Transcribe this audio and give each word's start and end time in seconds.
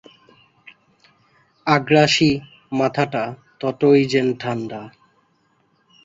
আগ্রাসী, 1.67 2.31
মাথাটা 2.71 3.23
ততটাই 3.59 4.01
যেন 4.05 4.27
ঠান্ডা 4.39 4.81